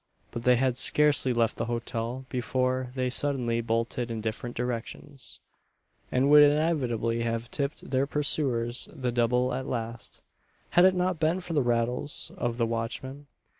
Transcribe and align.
But 0.31 0.45
they 0.45 0.55
had 0.55 0.79
scarcely 0.79 1.31
left 1.31 1.57
the 1.57 1.65
hotel 1.67 2.25
before 2.27 2.91
they 2.95 3.11
suddenly 3.11 3.61
bolted 3.61 4.09
in 4.09 4.19
different 4.19 4.55
directions, 4.55 5.39
and 6.11 6.27
would 6.31 6.41
inevitably 6.41 7.21
have 7.21 7.51
tipped 7.51 7.87
their 7.87 8.07
pursuers 8.07 8.89
the 8.91 9.11
double 9.11 9.53
at 9.53 9.67
last, 9.67 10.23
had 10.71 10.85
it 10.85 10.95
not 10.95 11.19
been 11.19 11.39
for 11.39 11.53
the 11.53 11.61
rattles 11.61 12.31
of 12.35 12.57
the 12.57 12.65
watchmen. 12.65 13.27